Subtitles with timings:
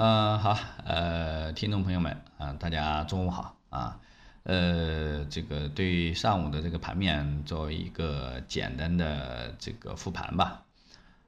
[0.00, 3.98] 嗯，好，呃，听众朋友们啊，大家中午好啊，
[4.44, 10.62] 呃，这个对上午的这个盘面做一个简单的这个复盘吧。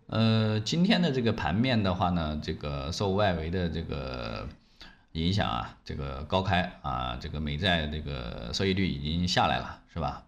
[0.06, 4.46] 呃，今天的这个盘面的话呢，这个受外围的这个
[5.14, 10.22] 影响啊，这个高开啊，这个美债这个收益率已经下来了，是吧？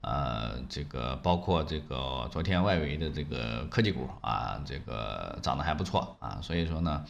[0.00, 7.04] 呃，这个包括这个昨天外围的这个科技股啊，这个涨得还不错啊，所以说呢，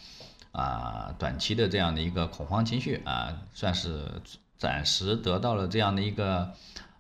[0.53, 4.23] 啊，短期的这样的一个恐慌情绪啊，算是
[4.57, 6.53] 暂时得到了这样的一个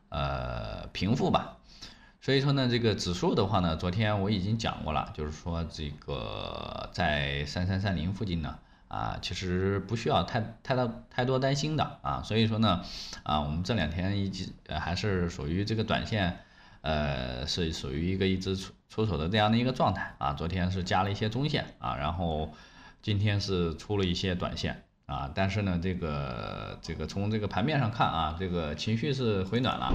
[0.08, 1.56] 呃平复吧。
[2.20, 8.58] 所以说呢，这个指数的话呢，昨天我已经讲过了，就是说这个在三三三零附近呢。
[8.88, 12.82] 啊，其实不需要太太大太多担心的啊，所以说呢，
[13.22, 16.40] 啊，我们这两天一直还是属于这个短线，
[16.82, 20.34] 呃，是属于一个一直出出手的这样的一个状态啊。
[20.34, 22.52] 昨天是加了一些中线啊，然后
[23.02, 29.92] 今天是出了一些短线啊，但是呢，这个这个从这个盘面上看啊，这个情绪是回暖了，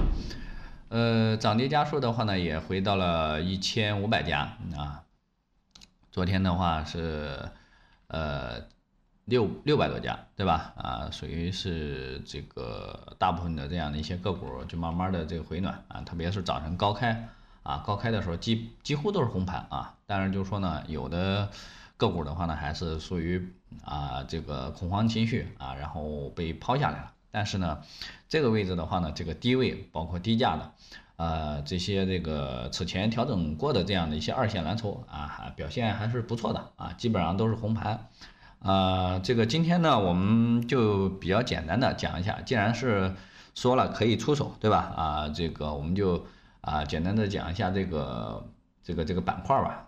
[0.90, 5.02] 呃，涨跌家数的话呢，也回到了一千五百家啊。
[6.12, 7.48] 昨天的话是，
[8.06, 8.62] 呃。
[9.28, 10.72] 六六百多家，对吧？
[10.78, 17.28] 啊，属于是这个大部分的这样的一些个股，就慢慢的这个回暖啊，特别是早晨高开
[17.62, 19.98] 啊，高开的时候几几乎都是红盘啊。
[20.06, 21.50] 但是就是说呢，有的
[21.98, 23.52] 个股的话呢，还是属于
[23.84, 27.12] 啊这个恐慌情绪啊，然后被抛下来了。
[27.30, 27.80] 但是呢，
[28.28, 30.72] 这个位置的话呢，这个低位包括低价的，
[31.16, 38.08] 呃，这些这个此前调整过的这样的一些二线蓝筹啊，表现还是不错的啊，基本上都是红盘。
[38.60, 43.14] 啊，这个今天呢，我们就比较简单的讲一下，既然是
[43.54, 44.92] 说了可以出手，对吧？
[44.96, 46.26] 啊，这个我们就
[46.60, 48.48] 啊简单的讲一下这个
[48.84, 49.87] 这个这个板块吧。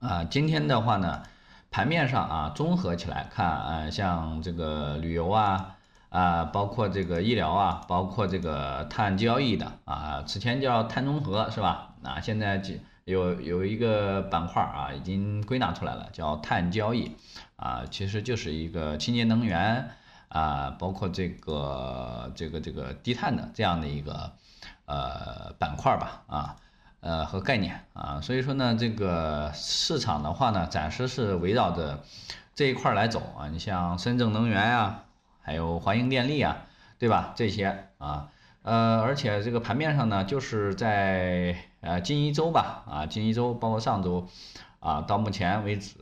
[0.00, 1.22] 啊，今天的话呢，
[1.70, 5.76] 盘面上啊综合起来看啊，像这个旅游啊
[6.08, 11.92] 啊，包括这个医疗啊，包括这个碳交易的啊，此前叫碳中和是吧？
[12.02, 12.74] 啊，现在就
[13.04, 17.14] 有有一个板块啊，已经归纳出来了，叫碳交易。
[17.56, 19.90] 啊，其实就是一个清洁能源
[20.28, 24.32] 啊，包括这个这个这个低碳的这样的一个
[24.86, 26.56] 呃板块吧，啊
[27.00, 32.02] 呃和概念啊，所以说呢，这个市场的话呢，暂时是围绕着
[32.54, 35.04] 这一块来走啊，你像深圳能源呀，
[35.42, 36.58] 还有华英电力啊，
[36.98, 37.32] 对吧？
[37.34, 38.28] 这些啊，
[38.62, 44.26] 呃，而且这个盘面上呢，就是在呃近一周吧，啊近一周，包括上周
[44.80, 45.96] 啊，到目前为止。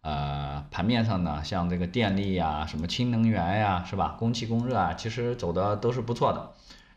[0.00, 4.14] 呃，盘面上呢，像这个电力呀、什么氢能源呀，是吧？
[4.16, 6.52] 供气供热啊，其实走的都是不错的。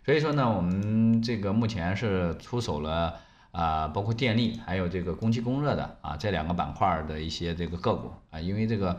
[0.06, 3.16] 所以说呢，我们这个目前是出手了
[3.52, 8.98] 啊，包括电力还有这个供气供热的啊这两个板块的一些这个个股啊，因为这个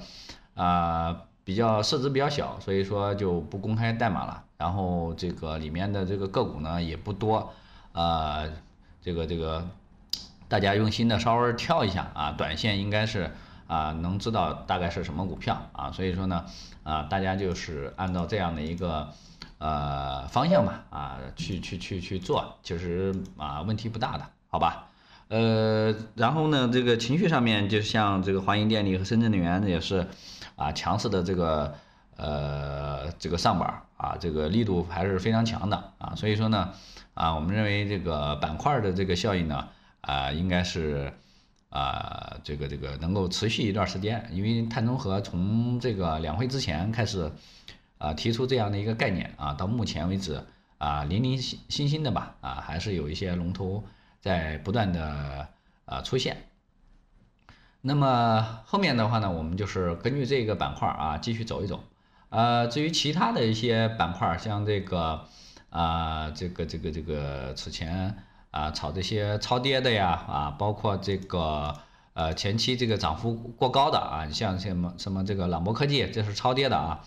[0.54, 4.44] 啊比较市值比较小，所以说就不公开代码了。
[4.58, 7.52] 然后这个里面的这个个股呢也不多
[7.92, 8.44] 啊，
[9.00, 9.66] 这个这个
[10.48, 13.30] 大家用心的稍微挑一下啊，短线应该是。
[13.68, 15.90] 啊，能知道大概是什么股票啊？
[15.92, 16.44] 所以说呢，
[16.82, 19.08] 啊，大家就是按照这样的一个
[19.56, 24.88] 呃方向吧，啊，去去去去做，其实啊问题不大的，好吧？
[25.28, 30.06] 呃，然后呢，这个情绪上面，就像这个华银电力和深圳能源也是
[30.54, 31.74] 啊强势的这个
[32.16, 36.12] 呃这个上板啊，这个力度还是非常强的啊。
[36.14, 36.70] 所以说呢，
[37.14, 39.68] 啊，我们认为这个板块的这个效应呢，
[40.02, 41.12] 啊，应该是。
[41.74, 47.32] 啊，这个这个能够持续一段时间，因为碳中和从这个两会之前开始，
[47.96, 50.38] 啊提出这样的一个概念啊，到目前为止
[50.76, 53.82] 啊零零星星星的吧，啊还是有一些龙头
[54.22, 55.48] 在不断的
[55.84, 56.48] 啊出现。
[57.82, 61.84] 那么后面的话呢，我们就是根据这个板块啊继续走一走。
[62.30, 65.26] 呃，至于其他的一些板块，像这个
[65.68, 68.16] 啊这个这个这个此前。
[68.52, 71.74] 啊，炒这些超跌的呀，啊，包括这个
[72.12, 77.00] 呃前期这个涨幅过高的啊，像什么什么这个朗博科技，这是超跌的啊，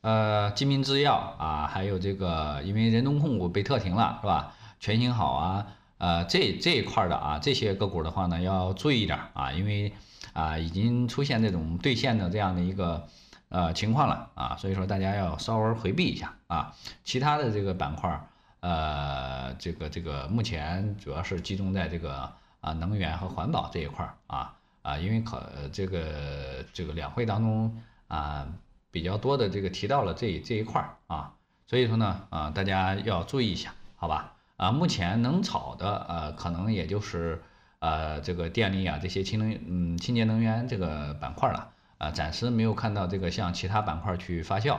[0.00, 4.54] 呃，金明制药啊，还有这个因为人东控股被特停了是吧？
[4.80, 5.66] 全新好啊，
[5.98, 9.92] 呃，这这一块的啊，这些个股的话呢要注意一点啊，因为
[10.32, 13.06] 啊已经出现这种兑现的这样的一个
[13.48, 18.28] 呃情况了啊，所以说大家要稍微回避一下啊，其他的这个板块。
[18.60, 25.40] 呃，这个这个目前主要是集中在这个啊能源和环保这一块儿啊啊，因为考
[25.72, 28.48] 这个这个两会当中啊
[28.90, 31.34] 比较多的这个提到了这这一块儿啊，
[31.68, 34.35] 所以说呢啊大家要注意一下，好吧？
[34.56, 37.42] 啊，目前能炒的呃可能也就是
[37.78, 44.78] 呃这个电力啊这些氢能嗯清洁能源这个板块了啊，暂时没有看到这个向其他板块去发酵。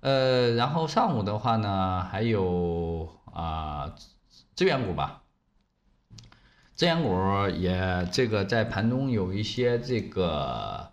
[0.00, 3.94] 呃，然后上午的话呢，还有啊
[4.56, 5.22] 资源股吧，
[6.74, 10.90] 资源股也这个在盘中有一些这个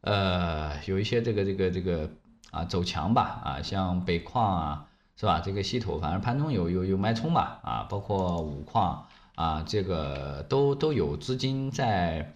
[0.00, 2.10] 呃有一些这个这个这个
[2.50, 4.88] 啊走强吧啊，像北矿啊
[5.18, 5.40] 是吧？
[5.40, 12.34] 这个稀土反正盘中有有有脉冲吧啊，包括五矿啊，这个都都有资金在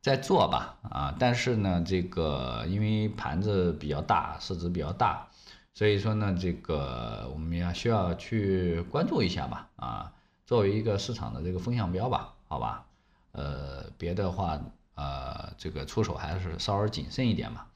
[0.00, 5.28] 在做吧啊，但是呢，这个因为盘子比较大，市值比较大。
[5.74, 10.12] 所以说呢，这个我们要需要去关注一下吧，啊，
[10.46, 12.84] 作为一个市场的这个风向标吧，好吧，
[13.32, 14.58] 呃，别的话，
[14.94, 17.66] 呃，这个出手还是稍微谨慎一点吧，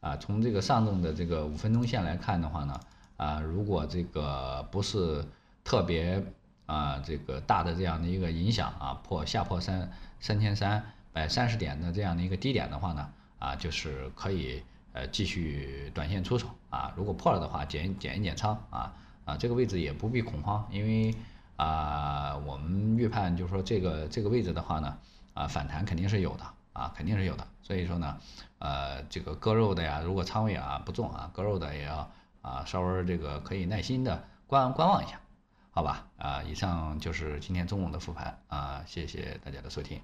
[0.00, 2.80] 啊，从这个上证的这个五分钟线来看的话呢，
[3.22, 5.24] 啊，如果这个不是
[5.62, 6.24] 特别
[6.66, 13.08] 啊这个大的这样的一个影响啊，破下破三三千三百三十点的这样的一个低点的话呢，
[13.38, 14.62] 啊，就是可以。
[14.94, 18.92] 呃，继续短线出手啊，如果破了的话，减减一减仓啊
[19.24, 21.14] 啊，这个位置也不必恐慌，因为
[21.56, 24.98] 啊，我们预判就是说这个这个位置的话呢，
[25.32, 28.18] 啊，反弹肯定是有的啊，肯定是有的，所以说呢，
[28.58, 32.10] 呃，这个割肉的呀，如果仓位啊不重啊，割肉的也要
[32.42, 35.18] 啊稍微这个可以耐心的观观望一下，
[35.70, 40.00] 好吧啊，以上就是今天中午的复盘啊，谢谢大家的收听。